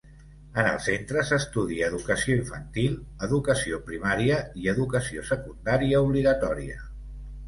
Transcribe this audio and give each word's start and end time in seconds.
En 0.59 0.67
el 0.67 0.77
centre 0.83 1.23
s'estudia 1.31 1.89
educació 1.91 2.37
infantil, 2.39 2.95
educació 3.27 3.79
primària 3.89 4.39
i 4.63 4.71
educació 4.73 5.27
secundària 5.29 6.01
obligatòria. 6.09 6.81